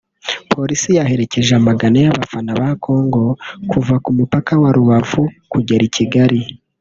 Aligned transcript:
Polisi 0.51 0.89
yaherekeje 0.97 1.51
amagana 1.59 1.97
y’abafana 2.05 2.51
ba 2.59 2.69
Kongo 2.83 3.23
kuva 3.71 3.95
ku 4.03 4.09
mupaka 4.17 4.53
wa 4.61 4.69
Rubavu 4.75 5.23
kugera 5.51 5.83
I 5.89 5.93
Kigali 5.97 6.39